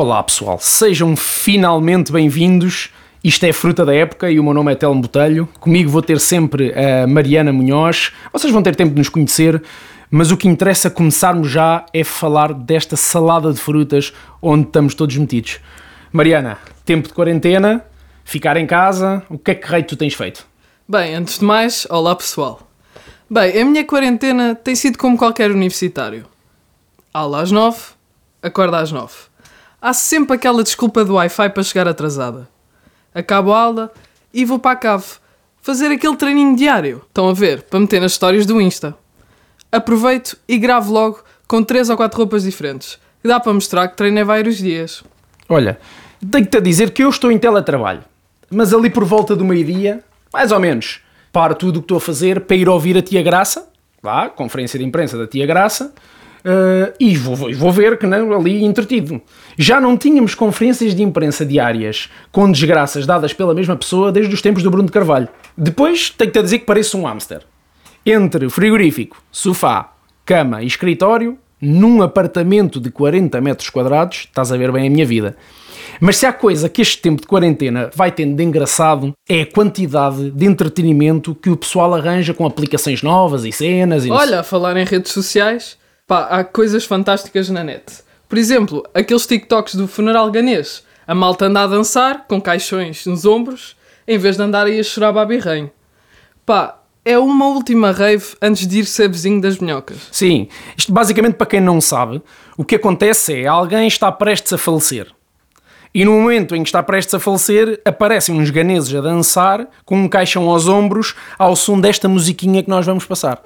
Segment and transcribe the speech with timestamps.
[0.00, 2.88] Olá pessoal, sejam finalmente bem-vindos.
[3.22, 5.46] Isto é Fruta da Época e o meu nome é Telmo Botelho.
[5.60, 8.10] Comigo vou ter sempre a Mariana Munhoz.
[8.32, 9.62] Vocês vão ter tempo de nos conhecer,
[10.10, 15.14] mas o que interessa começarmos já é falar desta salada de frutas onde estamos todos
[15.18, 15.60] metidos.
[16.10, 17.84] Mariana, tempo de quarentena,
[18.24, 20.46] ficar em casa, o que é que rei tu tens feito?
[20.88, 22.66] Bem, antes de mais, olá pessoal.
[23.28, 26.24] Bem, a minha quarentena tem sido como qualquer universitário.
[27.12, 27.80] Aula às nove,
[28.42, 29.29] acorda às nove.
[29.82, 32.46] Há sempre aquela desculpa do Wi-Fi para chegar atrasada.
[33.14, 33.92] Acabo a aula
[34.32, 35.06] e vou para a cave
[35.62, 37.02] fazer aquele treininho diário.
[37.08, 37.62] Estão a ver?
[37.62, 38.94] Para meter nas histórias do Insta.
[39.72, 42.98] Aproveito e gravo logo com três ou quatro roupas diferentes.
[43.24, 45.02] E dá para mostrar que treinei vários dias.
[45.48, 45.80] Olha,
[46.30, 48.04] tenho-te a dizer que eu estou em teletrabalho,
[48.50, 51.00] mas ali por volta do meio-dia, mais ou menos,
[51.32, 53.68] paro tudo o que estou a fazer para ir ouvir a Tia Graça,
[54.02, 55.92] lá, conferência de imprensa da Tia Graça,
[56.44, 59.20] uh, e vou, vou ver que não, ali entretido.
[59.56, 64.42] Já não tínhamos conferências de imprensa diárias com desgraças dadas pela mesma pessoa desde os
[64.42, 65.28] tempos do Bruno de Carvalho.
[65.56, 67.42] Depois, tenho-te a dizer que pareço um hamster.
[68.04, 69.92] Entre frigorífico, sofá,
[70.24, 75.04] cama e escritório, num apartamento de 40 metros quadrados, estás a ver bem a minha
[75.04, 75.36] vida.
[76.00, 79.46] Mas se há coisa que este tempo de quarentena vai tendo de engraçado, é a
[79.46, 84.06] quantidade de entretenimento que o pessoal arranja com aplicações novas e cenas.
[84.06, 85.76] E Olha, a falar em redes sociais,
[86.10, 87.84] pá, há coisas fantásticas na net.
[88.28, 90.82] Por exemplo, aqueles TikToks do funeral ganês.
[91.06, 93.76] A malta anda a dançar, com caixões nos ombros,
[94.08, 95.70] em vez de andar a chorar babirrenho.
[96.44, 100.08] Pá, é uma última rave antes de ir ser vizinho das minhocas.
[100.10, 102.20] Sim, isto basicamente para quem não sabe,
[102.56, 105.06] o que acontece é alguém está prestes a falecer.
[105.94, 109.96] E no momento em que está prestes a falecer, aparecem uns ganeses a dançar com
[109.96, 113.40] um caixão aos ombros ao som desta musiquinha que nós vamos passar.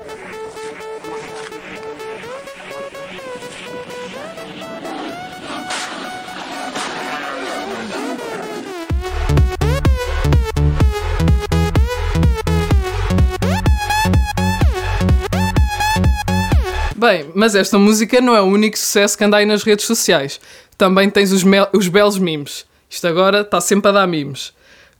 [17.04, 20.40] Bem, mas esta música não é o único sucesso que anda aí nas redes sociais.
[20.78, 21.44] Também tens os,
[21.74, 22.64] os belos memes.
[22.88, 24.54] Isto agora está sempre a dar memes.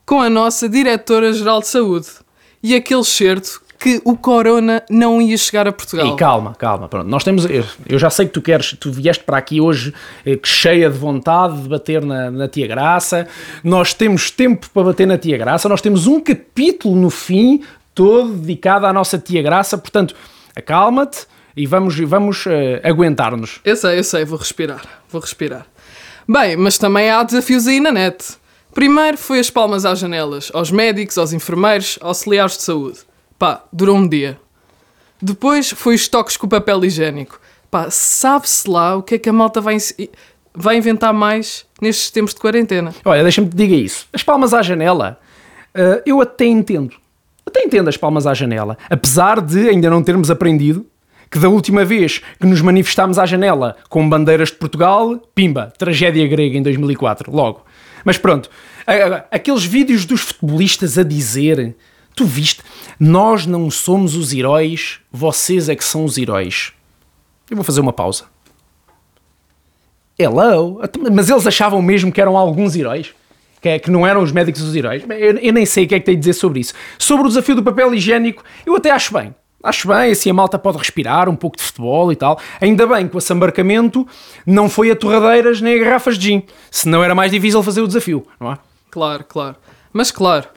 [0.05, 2.07] Com a nossa Diretora-Geral de Saúde.
[2.61, 6.13] E aquele certo que o Corona não ia chegar a Portugal.
[6.13, 7.07] E calma, calma, pronto.
[7.07, 7.47] Nós temos.
[7.89, 9.91] Eu já sei que tu queres, tu vieste para aqui hoje
[10.23, 13.27] eh, cheia de vontade de bater na, na Tia Graça.
[13.63, 15.67] Nós temos tempo para bater na Tia Graça.
[15.67, 17.63] Nós temos um capítulo no fim
[17.95, 19.75] todo dedicado à nossa Tia Graça.
[19.75, 20.15] Portanto,
[20.55, 22.49] acalma-te e vamos, vamos uh,
[22.83, 23.61] aguentar-nos.
[23.63, 25.65] Eu sei, eu sei, vou respirar, vou respirar.
[26.27, 28.37] Bem, mas também há desafios aí na net.
[28.73, 32.99] Primeiro foi as palmas às janelas, aos médicos, aos enfermeiros, auxiliares de saúde.
[33.39, 34.37] Pá, durou um dia.
[35.21, 37.39] Depois foi os toques com o papel higiênico.
[37.71, 39.77] Pá, sabe-se lá o que é que a malta vai,
[40.53, 42.93] vai inventar mais nestes tempos de quarentena.
[43.05, 44.07] Olha, deixa-me te diga isso.
[44.11, 45.19] As palmas à janela,
[45.73, 46.95] uh, eu até entendo.
[47.45, 48.77] Até entendo as palmas à janela.
[48.89, 50.85] Apesar de ainda não termos aprendido
[51.35, 56.25] que da última vez que nos manifestámos à janela com bandeiras de Portugal, pimba, tragédia
[56.29, 57.65] grega em 2004, logo.
[58.05, 58.49] Mas pronto,
[59.29, 61.75] aqueles vídeos dos futebolistas a dizer,
[62.15, 62.63] tu viste,
[62.97, 66.71] nós não somos os heróis, vocês é que são os heróis.
[67.51, 68.23] Eu vou fazer uma pausa.
[70.17, 70.79] Hello?
[71.11, 73.13] Mas eles achavam mesmo que eram alguns heróis?
[73.61, 75.03] Que, não eram os médicos os heróis?
[75.09, 76.73] Eu, eu nem sei o que é que tenho a dizer sobre isso.
[76.97, 79.35] Sobre o desafio do papel higiênico, eu até acho bem.
[79.65, 82.39] Acho bem, assim a malta pode respirar um pouco de futebol e tal.
[82.61, 84.07] Ainda bem que o assambarcamento
[84.45, 87.87] não foi a torradeiras nem a garrafas de gin, senão era mais difícil fazer o
[87.87, 88.57] desafio, não é?
[88.91, 89.55] Claro, claro.
[89.91, 90.47] Mas claro,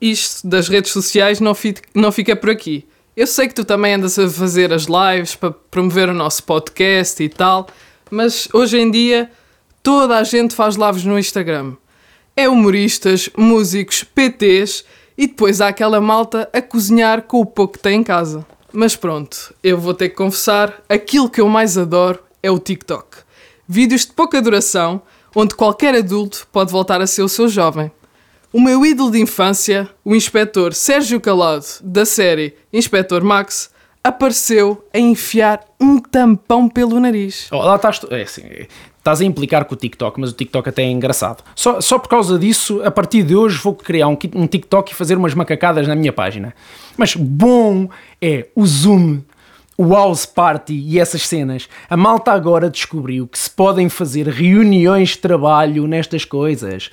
[0.00, 2.84] isto das redes sociais não fica, não fica por aqui.
[3.16, 7.22] Eu sei que tu também andas a fazer as lives para promover o nosso podcast
[7.22, 7.68] e tal,
[8.10, 9.30] mas hoje em dia
[9.82, 11.74] toda a gente faz lives no Instagram.
[12.34, 14.84] É humoristas, músicos, PTs
[15.16, 18.46] e depois há aquela malta a cozinhar com o pouco que tem em casa.
[18.72, 23.18] Mas pronto, eu vou ter que confessar, aquilo que eu mais adoro é o TikTok.
[23.68, 25.02] Vídeos de pouca duração,
[25.34, 27.90] onde qualquer adulto pode voltar a ser o seu jovem.
[28.52, 33.70] O meu ídolo de infância, o inspetor Sérgio Calado, da série Inspetor Max,
[34.02, 37.48] apareceu a enfiar um tampão pelo nariz.
[37.52, 38.00] Oh, lá estás.
[38.10, 38.42] É assim,
[38.98, 41.42] estás a implicar com o TikTok, mas o TikTok até é engraçado.
[41.54, 44.94] Só, só por causa disso, a partir de hoje vou criar um, um TikTok e
[44.94, 46.54] fazer umas macacadas na minha página.
[46.96, 47.88] Mas bom
[48.20, 49.20] é o Zoom,
[49.76, 51.68] o House Party e essas cenas.
[51.88, 56.90] A malta agora descobriu que se podem fazer reuniões de trabalho nestas coisas.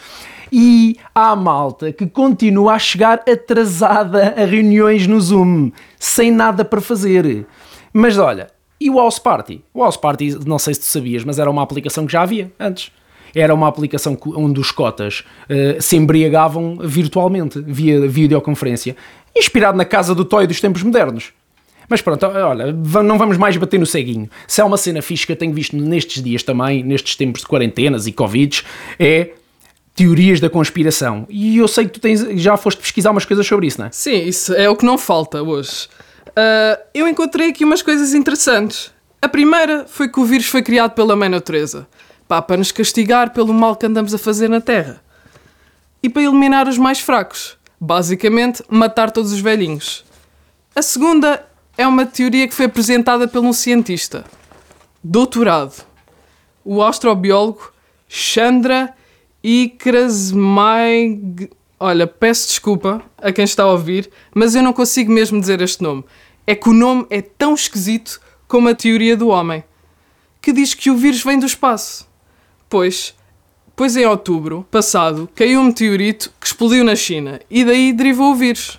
[0.52, 6.82] E há malta que continua a chegar atrasada a reuniões no Zoom, sem nada para
[6.82, 7.46] fazer.
[7.94, 8.48] Mas olha,
[8.80, 9.62] e o House Party?
[9.74, 12.52] O House Party, não sei se tu sabias, mas era uma aplicação que já havia
[12.60, 12.92] antes.
[13.36, 18.96] era uma aplicação onde os cotas uh, se embriagavam virtualmente, via videoconferência,
[19.36, 21.32] inspirado na casa do toy dos tempos modernos.
[21.90, 24.30] Mas pronto, olha, não vamos mais bater no ceguinho.
[24.48, 27.48] Se há uma cena fixe que eu tenho visto nestes dias também, nestes tempos de
[27.48, 28.64] quarentenas e Covid,
[29.00, 29.32] é
[30.00, 31.28] teorias da conspiração.
[31.30, 33.92] E eu sei que tu tens, já foste pesquisar umas coisas sobre isso, não é?
[33.92, 35.90] Sim, isso é o que não falta hoje.
[36.30, 38.94] Uh, eu encontrei aqui umas coisas interessantes.
[39.22, 41.86] A primeira foi que o vírus foi criado pela mãe natureza.
[42.30, 45.02] Pá, para nos castigar pelo mal que andamos a fazer na Terra.
[46.02, 47.58] E para eliminar os mais fracos.
[47.78, 50.06] Basicamente, matar todos os velhinhos.
[50.74, 51.46] A segunda
[51.78, 54.24] é uma teoria que foi apresentada por um cientista.
[55.04, 55.84] Doutorado.
[56.64, 57.74] O astrobiólogo
[58.08, 58.96] Chandra
[59.44, 61.20] Ikrasmaig...
[61.80, 65.82] Olha, peço desculpa a quem está a ouvir, mas eu não consigo mesmo dizer este
[65.82, 66.04] nome.
[66.46, 68.20] É que o nome é tão esquisito
[68.50, 69.64] como a teoria do homem,
[70.42, 72.06] que diz que o vírus vem do espaço.
[72.68, 73.16] Pois,
[73.76, 78.36] pois em outubro passado caiu um meteorito que explodiu na China e daí derivou o
[78.36, 78.78] vírus.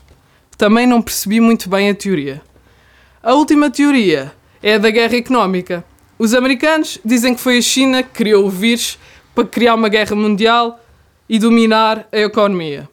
[0.58, 2.42] Também não percebi muito bem a teoria.
[3.22, 5.82] A última teoria é a da guerra económica.
[6.18, 8.98] Os americanos dizem que foi a China que criou o vírus
[9.34, 10.80] para criar uma guerra mundial
[11.28, 12.88] e dominar a economia.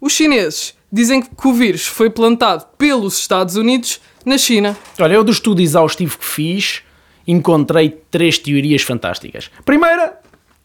[0.00, 4.76] Os chineses dizem que o vírus foi plantado pelos Estados Unidos na China.
[4.98, 6.82] Olha, eu do estudo exaustivo que fiz,
[7.26, 9.50] encontrei três teorias fantásticas.
[9.64, 10.18] Primeira,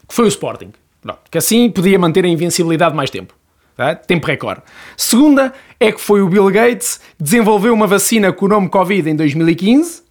[0.08, 0.72] que foi o Sporting.
[1.02, 3.34] Pronto, que assim podia manter a invencibilidade mais tempo.
[3.76, 3.94] Tá?
[3.94, 4.62] Tempo recorde.
[4.96, 9.10] Segunda é que foi o Bill Gates que desenvolveu uma vacina com o nome Covid
[9.10, 10.05] em 2015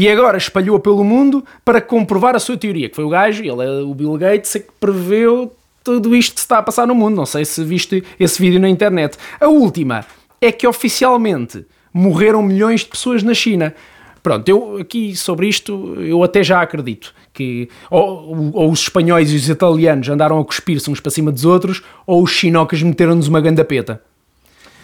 [0.00, 3.64] e agora espalhou-a pelo mundo para comprovar a sua teoria, que foi o gajo, ele
[3.64, 5.52] é o Bill Gates, que preveu
[5.82, 7.16] tudo isto que está a passar no mundo.
[7.16, 9.18] Não sei se viste esse vídeo na internet.
[9.40, 10.06] A última
[10.40, 13.74] é que oficialmente morreram milhões de pessoas na China.
[14.22, 19.34] Pronto, eu aqui sobre isto eu até já acredito que ou, ou os espanhóis e
[19.34, 23.40] os italianos andaram a cuspir-se uns para cima dos outros ou os chinocas meteram-nos uma
[23.40, 24.00] gandapeta.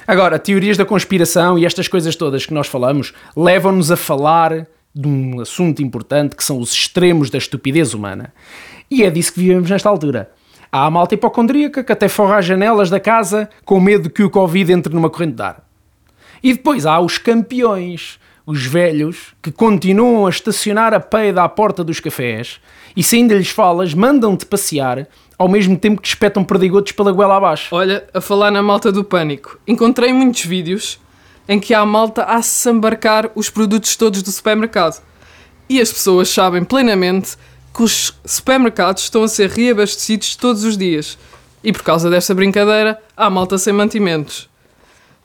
[0.08, 5.08] Agora, teorias da conspiração e estas coisas todas que nós falamos levam-nos a falar de
[5.08, 8.32] um assunto importante que são os extremos da estupidez humana.
[8.90, 10.30] E é disso que vivemos nesta altura.
[10.70, 14.30] Há a malta hipocondríaca que até forra as janelas da casa com medo que o
[14.30, 15.64] Covid entre numa corrente de ar.
[16.42, 21.82] E depois há os campeões, os velhos, que continuam a estacionar a peida à porta
[21.82, 22.60] dos cafés
[22.96, 25.08] e se ainda lhes falas, mandam-te passear
[25.38, 27.74] ao mesmo tempo que espetam perdigotos pela goela abaixo.
[27.74, 31.00] Olha, a falar na malta do pânico, encontrei muitos vídeos
[31.48, 35.02] em que há malta a se embarcar os produtos todos do supermercado.
[35.68, 37.36] E as pessoas sabem plenamente
[37.74, 41.18] que os supermercados estão a ser reabastecidos todos os dias.
[41.62, 44.48] E por causa desta brincadeira, há malta sem mantimentos.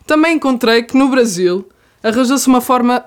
[0.07, 1.69] Também encontrei que no Brasil
[2.01, 3.05] arranjou-se uma forma,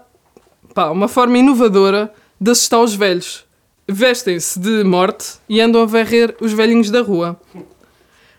[0.74, 3.44] pá, uma forma inovadora de assustar os velhos.
[3.88, 7.40] Vestem-se de morte e andam a varrer os velhinhos da rua.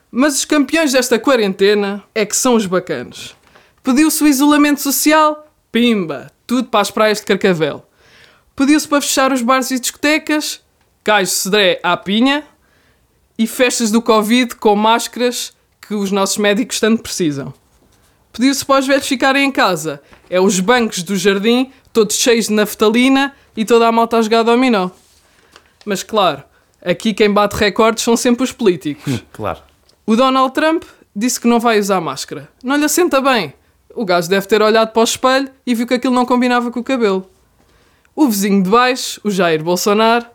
[0.09, 3.35] Mas os campeões desta quarentena é que são os bacanos.
[3.83, 7.85] Pediu-se o isolamento social, pimba, tudo para as praias de Carcavel.
[8.55, 10.61] Pediu-se para fechar os bares e discotecas,
[11.03, 12.45] Caio Cedré à pinha
[13.37, 17.53] e festas do Covid com máscaras que os nossos médicos tanto precisam.
[18.31, 20.01] Pediu-se para os velhos ficarem em casa.
[20.29, 24.43] É os bancos do jardim, todos cheios de naftalina e toda a malta a jogar
[24.43, 24.91] dominó.
[25.85, 26.41] Mas claro,
[26.81, 29.23] aqui quem bate recordes são sempre os políticos.
[29.33, 29.59] claro.
[30.05, 32.49] O Donald Trump disse que não vai usar máscara.
[32.63, 33.53] Não lhe assenta bem.
[33.95, 36.79] O gajo deve ter olhado para o espelho e viu que aquilo não combinava com
[36.79, 37.29] o cabelo.
[38.15, 40.25] O vizinho de baixo, o Jair Bolsonaro,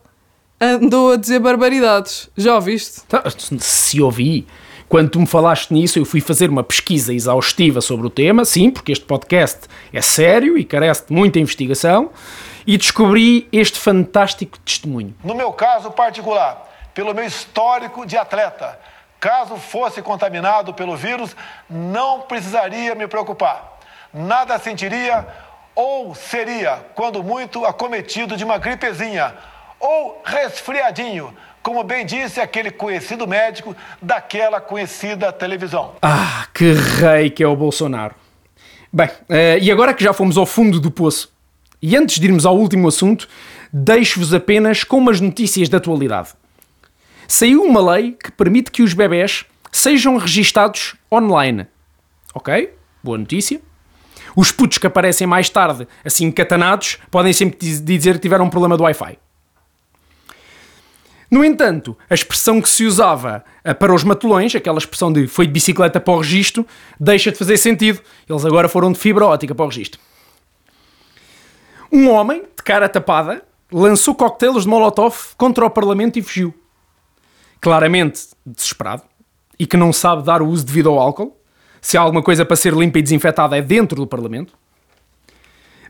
[0.61, 2.29] andou a dizer barbaridades.
[2.37, 3.03] Já ouviste?
[3.07, 3.23] Tá,
[3.59, 4.47] se ouvi.
[4.89, 8.71] Quando tu me falaste nisso, eu fui fazer uma pesquisa exaustiva sobre o tema, sim,
[8.71, 12.11] porque este podcast é sério e carece de muita investigação,
[12.67, 15.15] e descobri este fantástico testemunho.
[15.23, 18.79] No meu caso particular, pelo meu histórico de atleta,
[19.21, 21.35] caso fosse contaminado pelo vírus,
[21.69, 23.79] não precisaria me preocupar.
[24.13, 25.27] Nada sentiria
[25.75, 29.35] ou seria, quando muito, acometido de uma gripezinha
[29.79, 31.33] ou resfriadinho,
[31.63, 35.93] como bem disse aquele conhecido médico daquela conhecida televisão.
[36.03, 38.15] Ah, que rei que é o Bolsonaro.
[38.93, 41.31] Bem, uh, e agora que já fomos ao fundo do poço,
[41.81, 43.29] e antes de irmos ao último assunto,
[43.73, 46.31] deixo-vos apenas com umas notícias de atualidade.
[47.31, 51.67] Saiu uma lei que permite que os bebés sejam registados online.
[52.35, 52.73] Ok?
[53.05, 53.61] Boa notícia.
[54.35, 58.79] Os putos que aparecem mais tarde, assim catanados, podem sempre dizer que tiveram um problema
[58.79, 59.19] do Wi-Fi.
[61.31, 65.47] No entanto, a expressão que se usava eh, para os matulões, aquela expressão de foi
[65.47, 66.67] de bicicleta para o registro,
[66.99, 68.01] deixa de fazer sentido.
[68.27, 70.01] Eles agora foram de fibra ótica para o registro.
[71.93, 76.55] Um homem, de cara tapada, lançou coquetéis de Molotov contra o Parlamento e fugiu.
[77.61, 79.03] Claramente desesperado
[79.59, 81.37] e que não sabe dar o uso devido ao álcool.
[81.81, 84.53] Se há alguma coisa para ser limpa e desinfetada é dentro do Parlamento.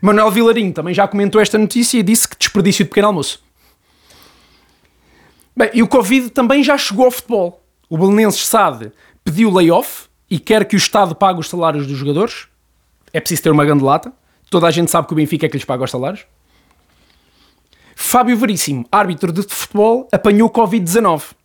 [0.01, 3.43] Manuel Vilarinho também já comentou esta notícia e disse que desperdício de pequeno almoço.
[5.55, 7.61] Bem, e o Covid também já chegou ao futebol.
[7.89, 8.91] O Belenenses SAD
[9.23, 12.47] pediu layoff e quer que o Estado pague os salários dos jogadores.
[13.11, 14.13] É preciso ter uma grande lata.
[14.49, 16.25] Toda a gente sabe que o Benfica é que lhes paga os salários.
[17.95, 21.35] Fábio Veríssimo, árbitro de futebol, apanhou Covid-19.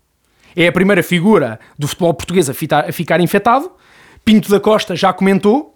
[0.56, 3.70] É a primeira figura do futebol português a a ficar infectado.
[4.24, 5.74] Pinto da Costa já comentou.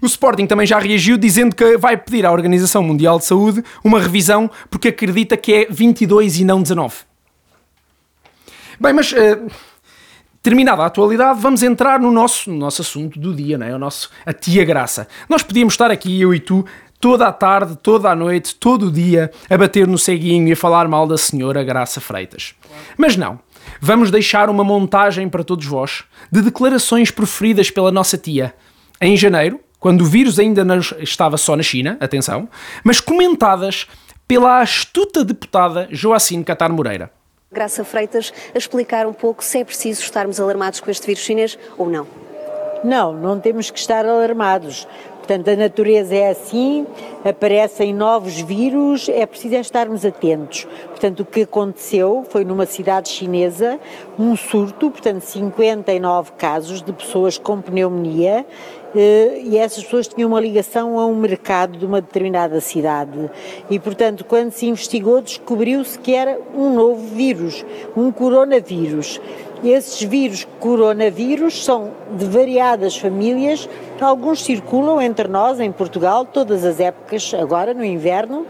[0.00, 4.00] O Sporting também já reagiu dizendo que vai pedir à Organização Mundial de Saúde uma
[4.00, 6.96] revisão porque acredita que é 22 e não 19.
[8.80, 9.48] Bem, mas uh,
[10.42, 13.74] terminada a atualidade, vamos entrar no nosso, no nosso assunto do dia, não é?
[13.74, 15.06] O nosso, a tia graça.
[15.28, 16.66] Nós podíamos estar aqui, eu e tu,
[17.02, 20.56] toda a tarde, toda a noite, todo o dia, a bater no ceguinho e a
[20.56, 22.54] falar mal da senhora Graça Freitas.
[22.96, 23.40] Mas não.
[23.80, 28.54] Vamos deixar uma montagem para todos vós de declarações proferidas pela nossa tia
[29.00, 30.64] em janeiro, quando o vírus ainda
[31.00, 32.48] estava só na China, atenção,
[32.84, 33.88] mas comentadas
[34.28, 37.10] pela astuta deputada Joacine Catar Moreira.
[37.50, 41.58] Graça Freitas a explicar um pouco se é preciso estarmos alarmados com este vírus chinês
[41.76, 42.21] ou não.
[42.84, 44.86] Não, não temos que estar alarmados.
[45.18, 46.84] Portanto, a natureza é assim,
[47.24, 50.66] aparecem novos vírus, é preciso é estarmos atentos.
[50.88, 53.78] Portanto, o que aconteceu foi numa cidade chinesa
[54.18, 58.44] um surto, portanto, 59 casos de pessoas com pneumonia
[58.96, 63.30] eh, e essas pessoas tinham uma ligação a um mercado de uma determinada cidade.
[63.70, 67.64] E, portanto, quando se investigou, descobriu-se que era um novo vírus,
[67.96, 69.20] um coronavírus.
[69.62, 73.68] Esses vírus coronavírus são de variadas famílias,
[74.00, 78.46] alguns circulam entre nós em Portugal, todas as épocas, agora no inverno,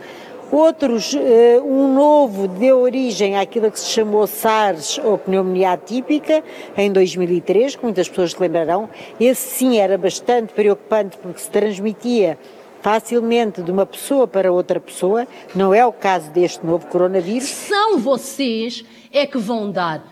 [0.53, 6.45] Outros, eh, um novo deu origem àquilo que se chamou SARS ou pneumonia atípica
[6.77, 8.87] em 2003, que muitas pessoas se lembrarão.
[9.19, 12.39] Esse sim era bastante preocupante porque se transmitia
[12.83, 17.49] facilmente de uma pessoa para outra pessoa, não é o caso deste novo coronavírus.
[17.49, 20.03] São vocês é que vão dar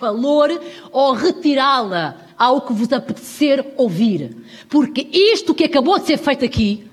[0.00, 0.50] valor
[0.90, 4.36] ou retirá-la ao que vos apetecer ouvir.
[4.68, 6.86] Porque isto que acabou de ser feito aqui,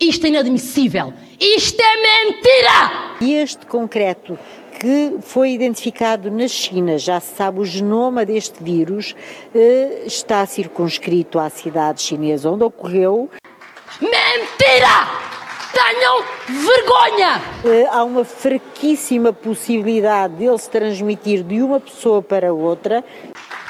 [0.00, 1.12] isto é inadmissível.
[1.40, 3.16] Isto é mentira!
[3.20, 4.38] E este concreto
[4.80, 9.14] que foi identificado na China, já se sabe o genoma deste vírus,
[9.52, 13.28] eh, está circunscrito à cidade chinesa onde ocorreu.
[14.00, 15.27] Mentira!
[15.72, 17.42] Tenham vergonha!
[17.64, 23.04] Eh, há uma fraquíssima possibilidade dele se transmitir de uma pessoa para outra.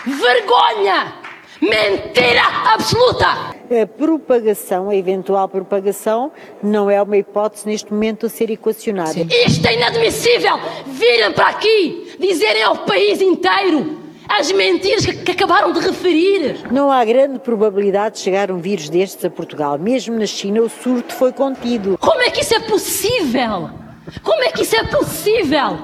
[0.06, 1.14] Vergonha!
[1.60, 3.26] Mentira absoluta!
[3.26, 6.30] A propagação, a eventual propagação,
[6.62, 9.18] não é uma hipótese neste momento a ser equacionada.
[9.46, 10.58] Isto é inadmissível!
[10.86, 16.70] Virem para aqui, dizerem ao país inteiro as mentiras que, que, acabaram de referir.
[16.70, 19.78] Não há grande probabilidade de chegar um vírus destes a Portugal.
[19.78, 21.96] Mesmo na China, o surto foi contido.
[21.98, 23.70] Como é que isso é possível?
[24.22, 25.78] Como é que isso é possível?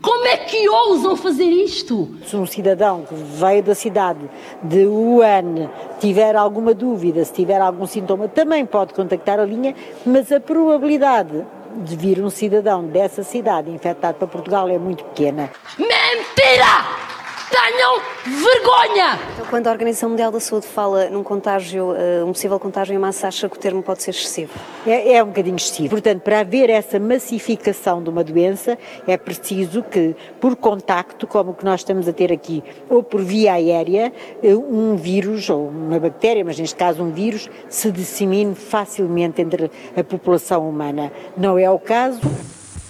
[0.00, 2.16] Como é que ousam fazer isto?
[2.26, 4.28] Se um cidadão que veio da cidade
[4.60, 5.70] de Wuhan
[6.00, 11.46] tiver alguma dúvida, se tiver algum sintoma, também pode contactar a linha, mas a probabilidade
[11.76, 15.50] de vir um cidadão dessa cidade infectado para Portugal é muito pequena.
[15.78, 17.11] Mentira!
[17.52, 19.18] Tenham vergonha!
[19.34, 22.98] Então, quando a Organização Mundial da Saúde fala num contágio, uh, um possível contágio em
[22.98, 24.52] massa, acha que o termo pode ser excessivo?
[24.86, 25.90] É, é um bocadinho excessivo.
[25.90, 31.54] Portanto, para haver essa massificação de uma doença, é preciso que, por contacto, como o
[31.54, 34.10] que nós estamos a ter aqui, ou por via aérea,
[34.42, 39.70] eh, um vírus, ou uma bactéria, mas neste caso um vírus, se dissemine facilmente entre
[39.94, 41.12] a população humana.
[41.36, 42.18] Não é o caso.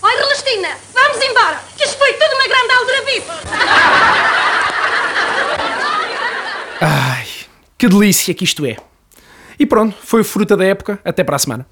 [0.02, 3.81] Oi, Celestina, vamos embora, que isto foi tudo uma grande aldrabice.
[6.84, 7.26] Ai,
[7.78, 8.76] que delícia que isto é.
[9.56, 10.98] E pronto, foi fruta da época.
[11.04, 11.64] Até para a semana.